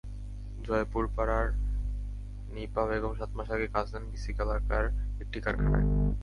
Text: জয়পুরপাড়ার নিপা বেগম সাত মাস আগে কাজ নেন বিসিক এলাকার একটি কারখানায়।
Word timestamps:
জয়পুরপাড়ার 0.61 1.47
নিপা 2.53 2.83
বেগম 2.89 3.13
সাত 3.19 3.31
মাস 3.37 3.49
আগে 3.51 3.67
কাজ 3.75 3.87
নেন 3.93 4.03
বিসিক 4.11 4.37
এলাকার 4.39 4.85
একটি 5.19 5.37
কারখানায়। 5.41 5.87